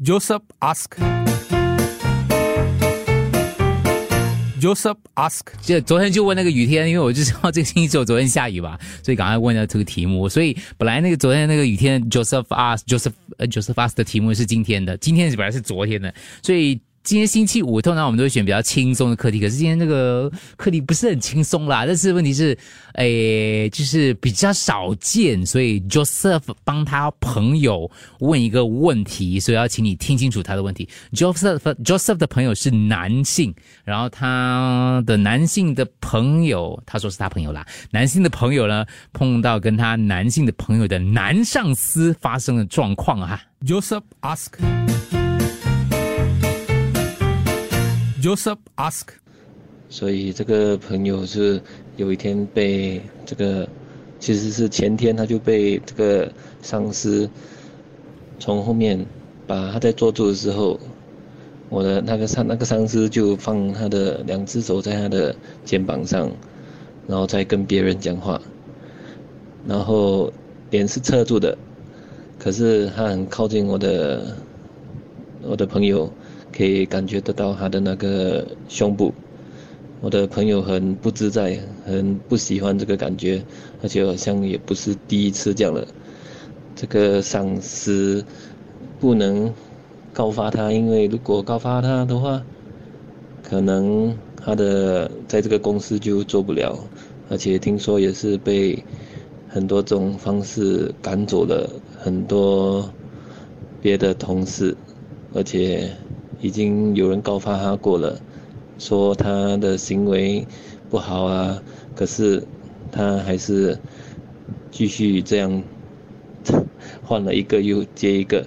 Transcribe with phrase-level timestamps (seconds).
[0.00, 0.92] Joseph ask.
[4.60, 10.28] Joseph ask，就昨天就问那个雨天，因为我就知道这个星期只有昨天下雨吧，所以赶快问了这个题目。
[10.28, 16.80] 所以本来那个昨天那个雨天 Joseph ask Joseph 呃 Joseph ask 的题目是今天的，今天本来是昨天的，所以。
[17.08, 21.86] 今天星期五，通常我们都会选比较轻松的课题，可是今天这个课题不是很轻松啦。
[21.86, 22.54] 但是问题是，
[22.96, 30.86] 诶，就是比较少见，所以 Joseph 帮他朋友问一个问题，所以要请你听清楚他的问题。
[31.14, 43.40] Joseph Joseph 的朋友是男性，然后他的男性的朋友，他说是他朋友啦，男性的朋友呢碰到跟他男性的朋友的男上司发生的状况啊。
[43.64, 45.17] Joseph ask。
[48.28, 49.06] Joseph ask，
[49.88, 51.58] 所以这个朋友是
[51.96, 53.66] 有一天被这个，
[54.20, 57.26] 其实是前天他就被这个上司
[58.38, 59.02] 从后面
[59.46, 60.78] 把他在坐住的时候，
[61.70, 66.30] 我的那个上那个上司就放他的两只手在他的肩膀上，
[67.06, 68.38] 然后再跟别人讲话，
[69.66, 70.30] 然后
[70.70, 71.56] 脸是侧住的，
[72.38, 74.36] 可是他很靠近我的
[75.40, 76.12] 我的朋友。
[76.50, 79.12] 可以感觉得到他的那个胸部，
[80.00, 83.44] 我的朋友很不自在，很不喜欢这个感觉，
[83.82, 85.86] 而且好像也不是第一次这样了。
[86.74, 88.24] 这个上司
[88.98, 89.52] 不能
[90.12, 92.42] 告发他，因为如果告发他的话，
[93.42, 96.78] 可能他的在这个公司就做不了，
[97.28, 98.82] 而且听说也是被
[99.48, 102.90] 很多种方式赶走了很多
[103.82, 104.76] 别的同事，
[105.34, 105.88] 而且。
[106.40, 108.20] 已经有人告发他过了，
[108.78, 110.46] 说他的行为
[110.88, 111.62] 不好啊，
[111.96, 112.44] 可是
[112.92, 113.76] 他还是
[114.70, 115.62] 继续这样
[117.02, 118.46] 换了一个又接一个，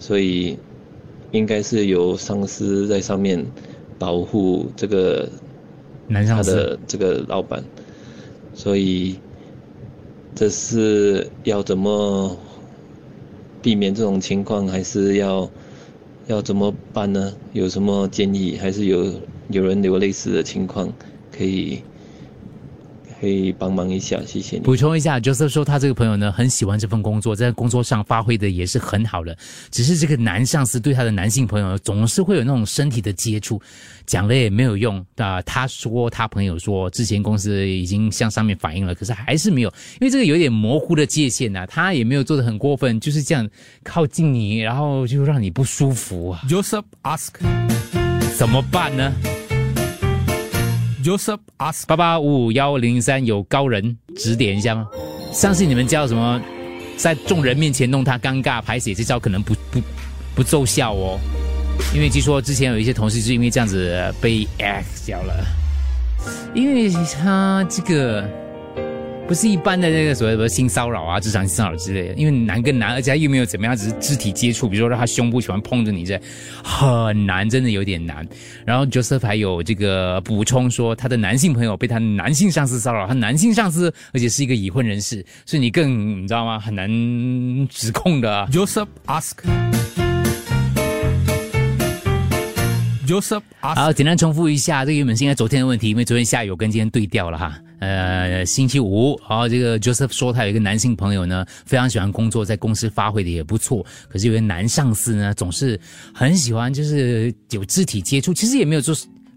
[0.00, 0.58] 所以
[1.30, 3.46] 应该是有上司在上面
[3.98, 5.28] 保护这个
[6.08, 7.62] 他的这个老板，
[8.52, 9.20] 所以
[10.34, 12.36] 这是要怎么
[13.62, 15.48] 避免这种情况，还是要？
[16.28, 17.32] 要怎么办呢？
[17.54, 18.58] 有什么建议？
[18.58, 19.12] 还是有
[19.48, 20.92] 有人有类似的情况，
[21.32, 21.82] 可以
[23.20, 24.62] 可以帮忙一下，谢谢你。
[24.62, 29.36] 补充一下，Joseph 说他这个朋友呢很喜欢这份工作，在工作上发挥的也是很好的，
[29.70, 33.60] 只是这个男上司对他的男性朋友总是会有那种身体的接触，
[34.06, 35.42] 讲了也没有用啊。
[35.42, 39.68] 他说他朋友说之前公司已经向上面反映了，可是还是没有，
[40.00, 43.48] 因为这个有点模糊的界限呐，他也没有做的很过分，就是这样
[43.82, 46.42] 靠近你，然后就让你不舒服啊。
[46.48, 47.30] Joseph ask，
[48.36, 49.12] 怎么办呢
[51.02, 54.88] ？Joseph ask，八八五五幺零三有高人指点一下吗？
[55.32, 56.40] 相信你们叫什么，
[56.96, 59.80] 在众人面前弄他尴尬排解这招可能不不
[60.34, 61.18] 不奏效哦。
[61.94, 65.46] 因为据说之前有一些同事是因为这样子被 X 掉了，
[66.54, 68.28] 因为他这个
[69.28, 76.18] 不是一般的那个所谓的性骚扰啊、职场性骚扰之类的，因为男跟男，而且他又没有怎么样，只是肢体接触，比如说让他胸部喜欢碰着你这，
[76.64, 78.26] 很难，真的有点难。
[78.64, 86.58] 然后 Joseph 还有这个补充说，他的男性朋友被他男性上司骚扰，他男性上司而且是一个已婚人士，所以你更你知道吗？
[86.58, 86.88] 很难
[87.68, 88.48] 指控的。
[88.50, 89.34] Joseph ask。
[93.06, 97.60] Joseph，好，简单重复一下，这个原本是应该昨天的问题，因为昨天下雨跟今天对调了哈。
[97.78, 105.78] 呃，星期五，好，这个 Joseph 说他有一个男性朋友呢，非常喜欢工作，在公司发挥的也不错，可是有个男上司呢，总是
[106.12, 108.94] 很喜欢就是有肢体接触，其实也没有做，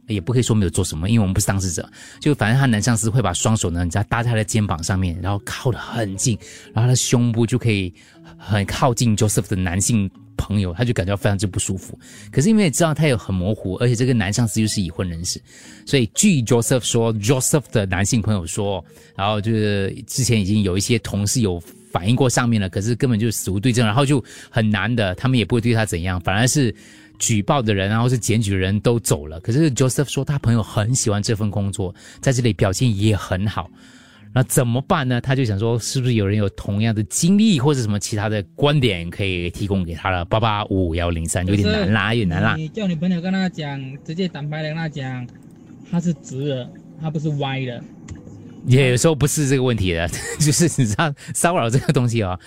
[0.07, 1.89] 也不可以说没有做什么，因为我们不是当事者，
[2.19, 6.38] 就反正他男上司会把双手呢，人家搭在他的肩膀上面，然后靠得很近，
[6.73, 7.94] 然后他的胸部就可以
[8.38, 10.09] 很靠近 Joseph 的男性。
[10.38, 12.00] 朋友，他就感觉非常之不舒服。
[12.31, 15.39] 可是因为知道他有很模糊，而且这个男上司又是已婚人士，
[15.85, 18.83] 所以据 Joseph 说，Joseph 的男性朋友说，
[19.16, 26.74] 然后就是之前已经有一些同事有反映过上面了，可是根本就死无对证，然后就很难的，他们也不会对他怎样，反而是
[27.19, 29.39] 举报的人，然后是检举的人都走了。
[29.42, 33.69] 可是 Joseph 说，他朋友很喜欢这份工作，在这里表现也很好。
[34.33, 35.19] 那怎么办呢？
[35.19, 40.24] 他就想说，是不是有人有同样的经历或者什么其他的观点可以提供给他了？
[40.24, 42.56] 八八五幺零三有点难啦，有点难啦。
[42.56, 45.27] 你叫你朋友跟他讲，直接坦白的跟他讲，
[45.92, 46.69] 他是直的，
[47.01, 47.83] 他不是歪的。
[48.66, 50.08] 也有时候不是这个问题的，
[50.40, 52.40] 就是你知道骚扰这个东西哦。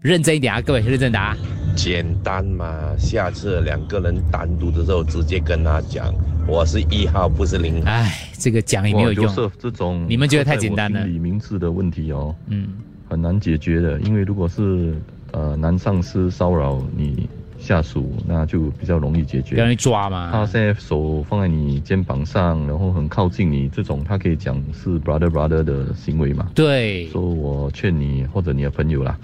[0.00, 1.36] 认真一点啊，各位，认真答。
[1.76, 6.12] 简单嘛，下次两个人单独的时候，直接跟他讲，
[6.44, 7.80] 我是一号，不是零。
[7.84, 9.32] 哎，这个讲也没有用。
[9.60, 11.04] 这种你们觉得太简单了？
[11.04, 12.66] 理名字的问题哦，嗯，
[13.08, 14.00] 很难解决的。
[14.00, 14.92] 因为如果是
[15.30, 17.28] 呃男上司骚扰你
[17.62, 19.50] 下属，那就比较容易解决。
[19.50, 20.30] 比较容易抓嘛。
[20.32, 26.48] 他现在手放在你肩膀上，然后很靠近你，这种他可以讲是 brother brother 的行为嘛？
[26.54, 29.16] 对，所以我劝你或者你的朋友啦，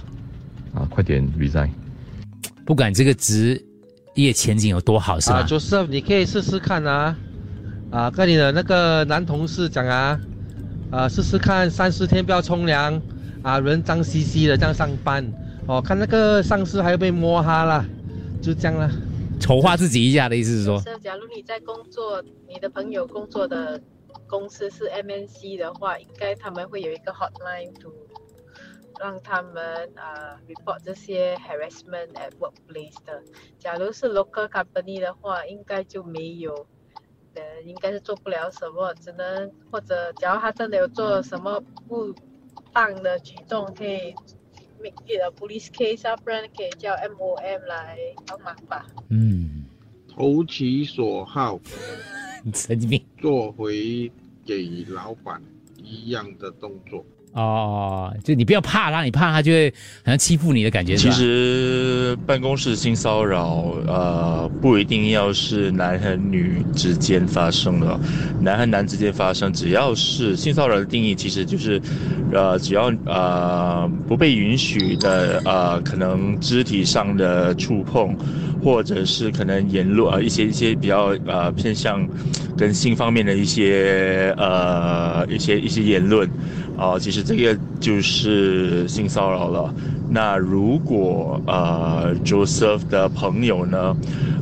[0.72, 1.68] 啊，快点 resign。
[2.64, 3.60] 不管这个职
[4.14, 5.38] 业前景有多好，是吧？
[5.38, 7.16] 啊，Joseph，你可以试试看啊，
[7.90, 10.20] 啊，跟你的那个男同事讲啊，
[10.90, 13.00] 啊，试试看三四天不要冲凉，
[13.42, 15.26] 啊，人脏兮兮的这样上班，
[15.66, 17.84] 哦，看那个上司还要被摸哈啦，
[18.42, 18.90] 就这样啦。
[19.40, 23.80] 丑化自己一下的意思是说，是，假如你在工作，你的朋友工作的
[24.26, 27.92] 公司是 MNC 的话，应该他们会有一个 hotline to
[28.98, 33.22] 让他们呃 report 这些 harassment at workplace 的。
[33.60, 36.66] 假如是 local company 的话，应该就没有，
[37.34, 42.12] 呃，应该是做不了什么，只能或者假如他真的有做什么不
[42.72, 44.12] 当的举动，可以
[44.82, 48.86] make it a police case 啊，不然可以叫 MOM 来帮忙吧。
[49.08, 49.64] 嗯，
[50.08, 51.60] 投其所好，
[52.54, 54.10] 神经病做回
[54.44, 55.42] 给老板
[55.76, 57.04] 一样的动作。
[57.32, 59.70] 哦，就你不要怕他，你怕他就会
[60.04, 60.96] 好像欺负你的感觉。
[60.96, 68.00] 是其实办公室性骚扰，呃，不一定要是男和女之间发生的，
[68.40, 71.80] 男和男之间发生，只要是性骚扰的定义，其实就是，
[72.32, 78.16] 呃，只要呃不被允许的，呃，可能肢体上的触碰，
[78.64, 82.04] 或者是可能言论，呃，一些一些比较呃偏向
[82.56, 86.28] 跟性方面的一些呃一些一些言论。
[86.78, 89.74] 啊、其实这个就是性骚扰了。
[90.10, 93.94] 那如果呃 Joseph 的朋友呢，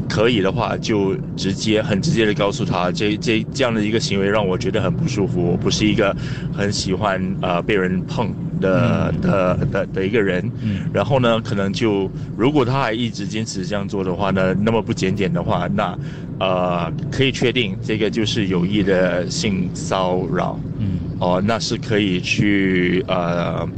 [0.08, 5.43] 可以的话，就直接很直接的告诉他，这这这样的一个行为让我觉得很不舒服。
[5.43, 6.14] 我不是一个
[6.55, 10.49] 很喜欢呃被人碰的的的的一个人。
[10.94, 15.99] 然后呢，可能就如果他还一直坚持这样做的话呢，那么不检点的话，那
[16.38, 20.58] 呃可以确定这个就是有意的性骚扰。
[20.79, 23.68] 嗯，哦，那是可以去呃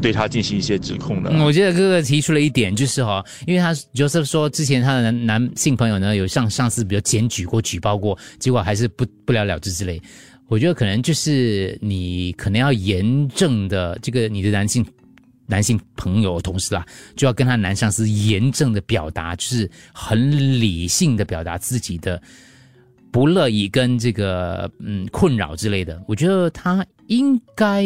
[0.00, 1.30] 对他进行一些指控的。
[1.44, 10.00] 我记得哥哥提出了一点，就是哈、因为他 Joseph 说之前他的男男性朋友呢有向上司比如检举过、举报过，结果还是不不了了之之类。
[10.46, 14.86] 我觉得可能就是你可能要严正的这个你的男性
[15.46, 16.86] 男性朋友同事啦，
[17.16, 20.30] 就要跟他男上司严正的表达，就是很
[20.60, 22.22] 理性的表达自己的
[23.10, 26.00] 不乐意跟这个嗯困扰之类的。
[26.06, 27.84] 我觉得他应该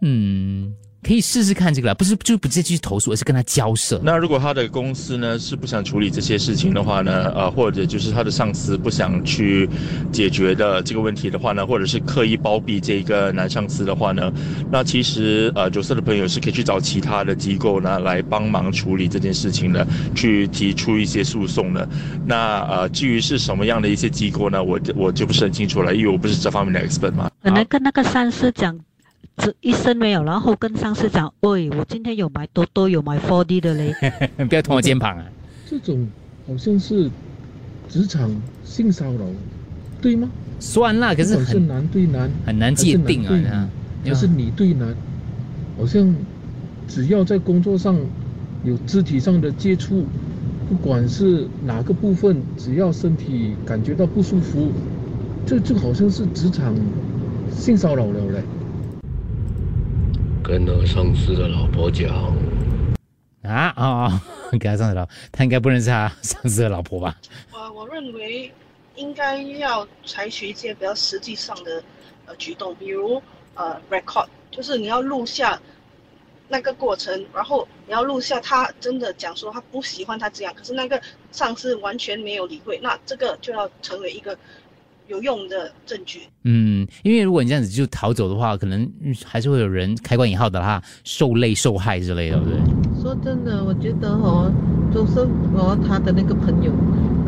[0.00, 4.00] 嗯可以试试看这个啦，不是就不直接去投诉，而是跟他交涉。
[4.04, 9.68] 那如果他的公司呢是不想处理这些事情的话呢，呃，或者就是他的上司不想去
[10.12, 14.32] 解决的这个问题的话呢，或者是刻意包庇这个男上司的话呢，
[14.70, 19.84] 那其实呃九色的朋友是可以去找其他的机构呢来帮忙处理这件事情的，
[20.14, 21.88] 去提出一些诉讼的。
[22.24, 27.28] 那呃至于是什么样的一些机构呢，我我就不是很清楚了，因为我不是这方面的 expert 嘛。
[27.42, 28.78] 可能跟那个上司讲，
[29.36, 33.94] 这一声没有，然后跟上司讲，喂，我今天有买多多，有买 4D 的嘞。
[34.48, 35.24] 不要捅我肩膀啊！
[35.66, 36.06] 这种
[36.46, 37.10] 好像是
[37.88, 38.30] 职场
[38.62, 39.20] 性骚扰，
[40.00, 40.28] 对吗？
[40.60, 43.68] 算啦，可是不管是很男对男，很难界定啊
[44.04, 44.94] 还是是你对男，
[45.78, 46.14] 好像
[46.86, 47.96] 只要在工作上
[48.64, 50.04] 有肢体上的接触，
[50.68, 54.70] 不管是哪个部分，只要身体感觉到不舒服，
[55.46, 56.74] 这就好像是职场
[57.50, 58.42] 性骚扰了嘞。
[60.42, 62.10] 跟了上司的老婆讲，
[63.42, 64.22] 啊啊啊！
[64.58, 67.16] 给他上司老，他应该不认识他上司的老婆吧？
[67.52, 68.52] 我我认为
[68.96, 71.82] 应该要采取一些比较实际上的
[72.26, 73.22] 呃举动，比如
[73.54, 75.60] 呃 record，就是你要录下
[76.48, 84.36] 那个过程，然后你要录下他真的讲说他不喜欢他这样，可是那个上司完全没有理会，那这个就要成为一个
[85.08, 86.20] 有用的证据。
[86.44, 93.02] 嗯，因为如果你这样子就逃走的话，可能嗯还是会有人开关引号的哈受累受害之类的，对不对？
[93.02, 94.50] 说真的，我觉得哦，
[94.92, 96.72] 周生哦，他的那个朋友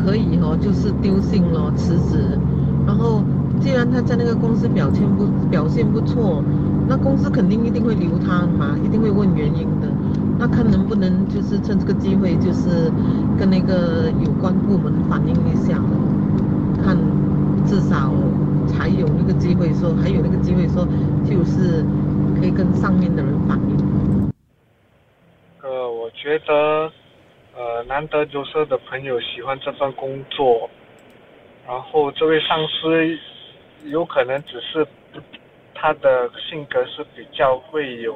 [0.03, 2.39] 可以哦，就是丢信了，辞职。
[2.85, 3.23] 然后，
[3.61, 6.43] 既然他在那个公司表现不表现不错，
[6.87, 9.87] 那公司肯定一定会留他嘛，一定会问原因的。
[10.37, 12.91] 那看能不能就是趁这个机会，就是
[13.39, 15.81] 跟那个有关部门反映一下，
[16.83, 16.95] 看
[17.65, 18.13] 至少
[18.67, 20.85] 才有那个机会说，还有那个机会说，
[21.25, 21.83] 就是
[22.39, 24.31] 可以跟上面的人反映。
[25.61, 26.91] 呃，我觉得，
[27.55, 30.69] 呃，难得有色的朋友喜欢这份工作，
[31.67, 35.19] 然后这位上司有可能只是不
[35.73, 38.15] 他的性格是比较会有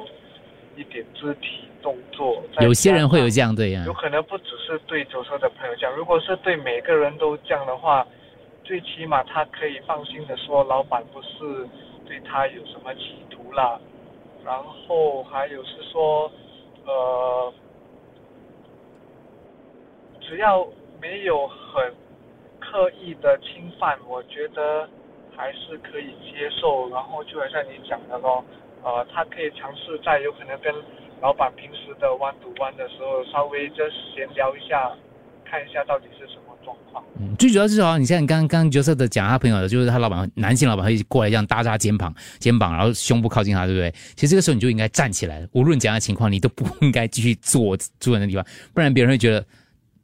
[0.76, 2.42] 一一点肢体动作。
[2.60, 8.06] 有些人会有这样对呀、上有可能不只是对九色的朋友这样，如果是对每个人都这样的话，
[8.70, 11.68] 最起码他可以放心的说，老板不是
[12.06, 13.80] 对他有什么企图啦。
[14.44, 16.30] 然后还有是说，
[16.86, 17.52] 呃，
[20.20, 20.64] 只要
[21.00, 21.92] 没有很
[22.60, 24.88] 刻意的侵犯，我觉得
[25.36, 26.88] 还是可以接受。
[26.90, 28.44] 然后就好像你讲的咯，
[28.84, 30.72] 呃，他可以尝试在有可能跟
[31.20, 34.96] 老板平时的 one to one 的时候，稍微就闲聊一下，
[35.44, 37.04] 看一下到底是什么状况。
[37.18, 43.92] 嗯，最主要是哦，你像你刚刚刚角色的讲他朋友的，就是他老板男性老板会过来这样搭他肩膀，肩膀，然后胸部靠近他，对不对？
[44.14, 49.44] 其实这个时候你就应该站起来，无论怎样的情况，你都不应该继续坐坐在那地方，不然别人会觉得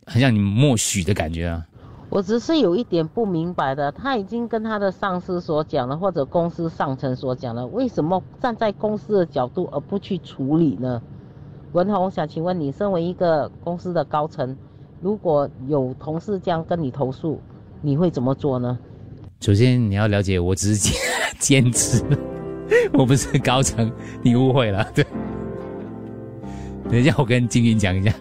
[0.07, 1.65] 很像你默许的感觉啊。
[2.09, 11.03] 我只是有一点不明白的，他已经跟他的上司所讲了，或者公司上层所讲了，为什么站在公司的角度而不去处理呢？
[11.73, 14.57] 文宏，想请问你，身为一个公司的高层，
[15.00, 17.41] 如果有同事这样跟你投诉，
[17.83, 18.79] 你会怎么做呢？
[19.41, 20.95] 首先你要了解，我只是兼
[21.38, 22.03] 兼职，
[22.95, 24.91] 我不是高层，你误会了。
[24.95, 25.05] 对，
[26.91, 28.12] 等一下我跟金云讲一下。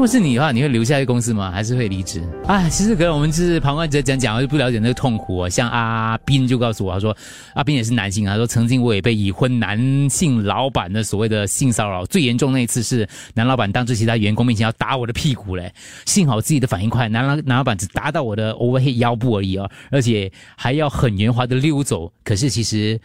[0.00, 1.50] 如果是你的话，你会留下在公司吗？
[1.50, 2.26] 还是会离职？
[2.46, 5.46] 啊，其实可能我们是旁观者讲讲，就不了解那个痛苦啊。
[5.46, 7.14] 像阿斌就告诉我，他说
[7.52, 15.70] 阿斌也是男性，他说曾经我也被已婚男性老板的所谓的性骚扰，最严重那一次是男老板当着其他员工面前要打我的屁股嘞，
[16.06, 22.10] 幸好自己的反应快，男老男老板只打到我的 overhead 腰部而已哦，而且还要很圆滑的溜走。
[22.24, 22.98] 可是其实。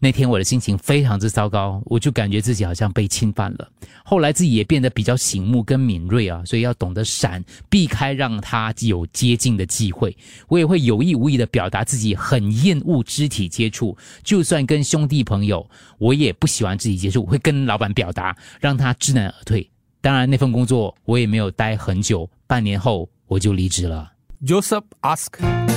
[0.00, 3.68] 那天我的心情非常之糟糕，我就感觉自己好像被侵犯了。
[4.04, 10.16] 后来自己也变得比较醒目跟敏锐啊，所以要懂得闪，避开让他有接近的机会。
[10.46, 19.68] 我也会有意无意的表达自己很厌恶肢体接触，就算跟兄弟朋友，我也不喜欢肢体接触，会跟老板表达，让他知难而退。
[20.00, 24.12] 当然，那份工作我也没有待很久，半年后我就离职了。
[24.46, 25.67] Joseph ask.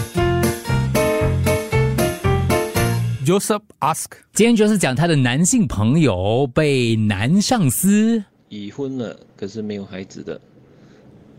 [3.24, 4.08] Joseph ask.
[4.34, 10.42] 今天就是讲他的男性朋友被男上司已婚了，可是没有孩子的，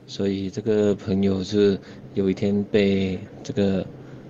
[0.07, 1.77] 所以这个朋友是
[2.15, 3.85] 有一天被这个，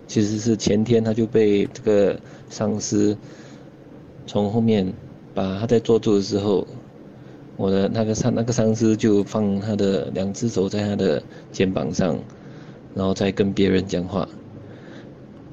[0.07, 2.19] 其实是前天他就被这个
[2.49, 3.15] 上司
[4.27, 4.91] 从后面
[5.35, 6.67] 把他在坐住的时候，
[7.59, 12.19] 我的那个上那个上司就放他的两只手在他的肩膀上，
[12.95, 14.27] 然后再跟别人讲话，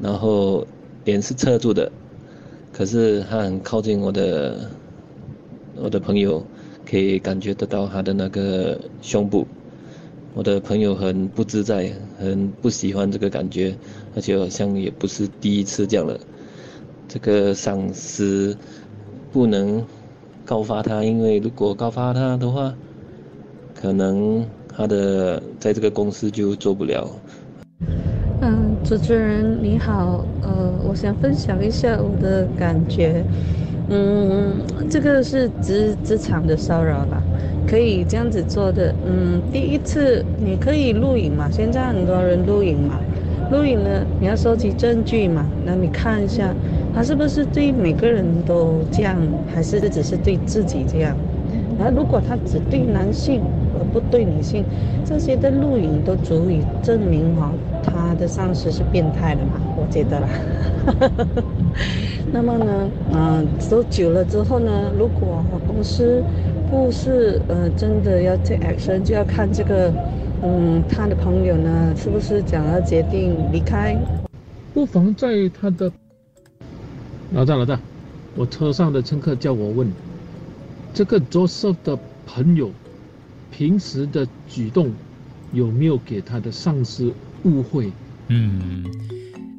[0.01, 0.65] 然后
[1.09, 1.91] 脸是侧住的，
[2.71, 4.69] 可是他很靠近我的
[5.75, 6.45] 我的朋友，
[6.85, 9.47] 可以感觉得到他的那个胸部。
[10.35, 13.75] 我的朋友很不自在，很不喜欢这个感觉，
[14.15, 16.19] 而且好像也不是第一次这样了。
[17.07, 18.55] 这个上司
[19.31, 19.83] 不能
[20.45, 22.75] 告发他，因为如果告发他的话，
[23.73, 27.09] 可能他的在这个公司就做不了。
[28.83, 33.23] 主持人你好，呃，我想分享一下我的感觉。
[33.89, 34.53] 嗯，
[34.89, 37.21] 这个是职职场的骚扰吧，
[37.67, 38.93] 可以这样子做的。
[39.05, 42.99] 嗯，第一次你可以录影嘛，现在很多人录影嘛，
[43.51, 46.53] 录影呢你要收集证据嘛，那你看一下
[46.93, 49.17] 他是不是对每个人都这样，
[49.53, 51.15] 还是只是对自己这样？
[51.77, 53.41] 那如果他只对男性
[53.83, 54.63] 不对女性，
[55.05, 57.51] 这些的录影都足以证明哈、
[57.83, 59.59] 他的上司是变态的嘛？
[59.77, 60.27] 我觉得啦。
[62.31, 66.23] 那么呢，嗯、走久了之后呢，如果公司
[66.69, 69.91] 不是呃真的要 take action，就要看这个，
[70.43, 73.97] 嗯，他的朋友呢是不是想要决定离开。
[74.73, 75.91] 不妨在他的
[77.33, 77.79] 老大老大，
[78.35, 79.91] 我车上的乘客叫我问，
[80.93, 82.69] 这个 Joseph 的朋友
[83.51, 84.91] 平时的举动
[85.53, 87.13] 有没有给他的上司
[87.43, 87.91] 误会？
[88.27, 88.85] 嗯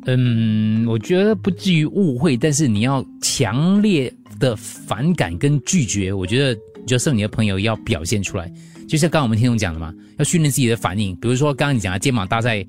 [0.07, 8.51] 嗯，我觉得不至于误会，但是你要强烈的反感跟拒绝，我觉得就是你的朋友要表现出来。
[8.89, 11.15] 就像刚刚我们听众讲的嘛，要训练自己的反应。
[11.17, 12.67] 比如说刚刚你讲的肩膀搭在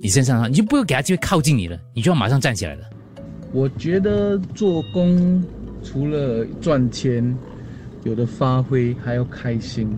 [0.00, 2.84] 你身上，你就不会给他机会靠近你了，你就要马上站起来了。
[3.52, 5.42] 我觉得做工
[5.82, 7.36] 除了赚钱，
[8.04, 9.88] 有的发挥还要开心。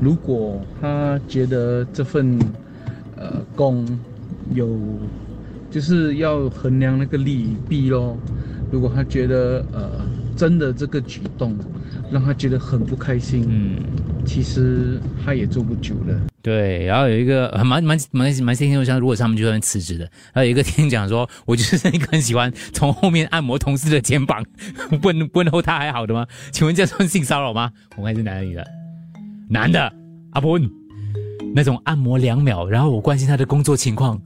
[0.00, 2.38] 如果他觉得这份
[3.16, 3.86] 呃工
[4.54, 4.78] 有，
[5.70, 8.16] 就是要衡量那个利与弊咯。
[8.70, 10.00] 如果他觉得呃
[10.36, 11.56] 真的这个举动
[12.10, 13.76] 让他觉得很不开心，嗯，
[14.24, 16.29] 其实他也做不久了。
[16.42, 20.04] 对，然后有一个还蛮蛮蛮蛮天天像，如果他们就算辞职的。
[20.32, 24.42] 然后有一个听讲说，我就是一个很喜欢从后面按摩同事的肩膀，
[25.02, 26.26] 问问候他还好的吗？
[26.50, 27.70] 请问这算性骚扰吗？
[27.96, 28.66] 我看是男的女的，
[29.50, 29.92] 男的
[30.32, 30.58] 阿波，
[31.54, 34.20] 那种按摩两秒，然后我关心他的工作情况，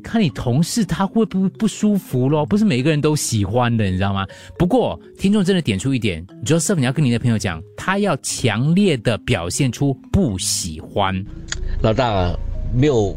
[0.00, 2.44] 看你同事他会不会不舒服咯？
[2.44, 4.26] 不是每个人都喜欢的，你知道吗？
[4.58, 11.24] 不过听众真的点出一点，Joseph，你要跟你的朋友讲，他要强烈的表现出不喜欢。
[11.82, 12.36] 老大
[12.74, 13.14] 没有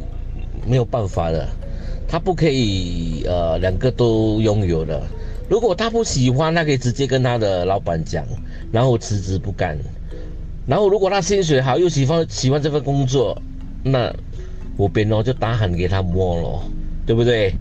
[0.68, 1.48] 没有办法的，
[2.08, 5.02] 他不可以呃两个都拥有的。
[5.50, 8.26] 如果他不喜欢，他可以直接跟他的老板讲，
[8.72, 9.78] 然后辞职不干。
[10.66, 13.40] 然后如果他薪水好又喜欢喜欢这份工作，
[13.84, 14.10] 那
[14.78, 16.64] 我边哦就打喊给他摸咯，
[17.06, 17.54] 对不对？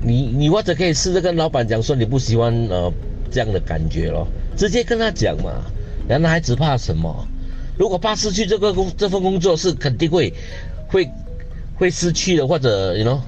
[0.00, 2.92] 你你或者可以试着跟老板讲说你不喜欢呃
[3.30, 5.64] 这样的感觉咯，直接跟他讲嘛。
[6.06, 7.26] 男孩子怕什么？
[7.78, 10.32] 如果怕失去这个工这份工作，是肯定会
[10.88, 11.08] 会
[11.74, 13.18] 会失去的，或者 you know，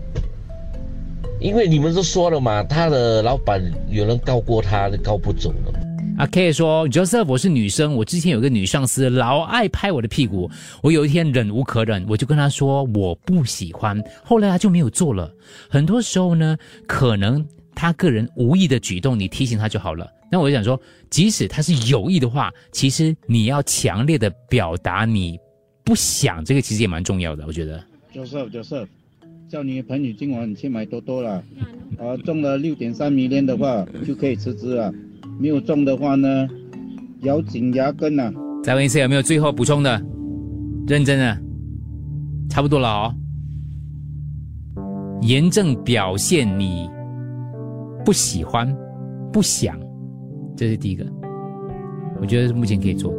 [1.41, 5.76] 因为你们都说了嘛，他的老板有人告过他，告不走了。
[6.19, 10.51] 阿 K 说：“Joseph，我是女生，我之前有个女上司老爱拍我的屁股，
[10.83, 15.31] 我有一天忍无可忍，我就跟她说我不喜欢，后来她就没有做了。
[15.69, 16.57] 很多时候呢，
[16.87, 20.11] 可能她个人无意的举动，你提醒她就好了。
[20.33, 20.81] 那我就想说，
[21.11, 25.39] 即使她是有意的话，其实你要强烈的表达你
[25.85, 27.85] 不想，这个其实也蛮重要的，我觉得。
[28.15, 28.87] Joseph，Joseph，
[29.51, 31.45] 叫你朋友今晚你去买多多了，
[31.99, 34.91] 啊，中了六点三迷恋的话就可以辞职了，
[35.39, 36.49] 没有中的话呢，
[37.23, 40.01] 咬紧牙根呐、再问一次，有没有最后补充的？
[40.87, 41.39] 认真的，
[42.49, 43.15] 差不多了哦。
[45.23, 46.89] 严正表现你
[48.05, 48.73] 不喜欢、
[49.33, 49.79] 不想，
[50.57, 51.05] 这是第一个，
[52.21, 53.19] 我觉得是目前可以做的。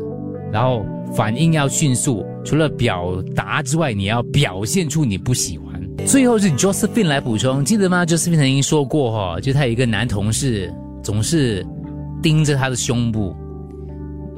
[0.52, 5.68] 然后反应要迅速，除了表达之外，你要表现出你不喜欢。
[6.06, 11.66] 最后是 Josephine 来补充，记得吗？Josephine 曾经说过哈、就他有一个男同事总是
[12.22, 13.36] 盯着他的胸部。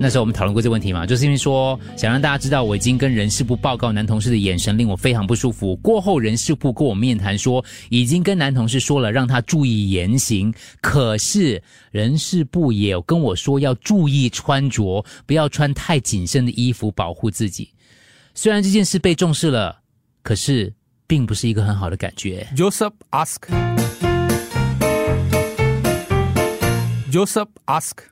[0.01, 5.75] 那时候我们讨论过这个问题嘛，就是因为说想让大家知道我已经跟人事部报告男同事的眼神令我非常不舒服。
[5.75, 17.69] 过后人事部跟我面谈说，已经跟男同事说了让他注意言行，可是人事部也有跟我说要注意穿着，不要穿太紧身的衣服保护自己。
[18.33, 19.79] 虽然这件事被重视了，
[20.23, 20.71] 可是
[21.07, 22.47] 并不是一个很好的感觉。
[22.55, 24.08] Joseph ask.
[27.09, 28.03] Joseph asked